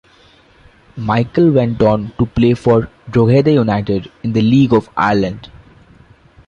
Michael 0.97 1.51
went 1.51 1.79
on 1.83 2.11
to 2.17 2.25
play 2.25 2.55
for 2.55 2.89
Drogheda 3.11 3.51
United 3.51 4.11
in 4.23 4.33
the 4.33 4.41
League 4.41 4.73
of 4.73 4.89
Ireland. 4.97 5.51